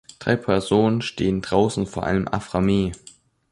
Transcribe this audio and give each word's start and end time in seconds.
Drei 0.17 0.35
Personen 0.35 1.03
stehen 1.03 1.43
draußen 1.43 1.85
vor 1.85 2.05
einem 2.07 2.27
Aframe. 2.27 2.93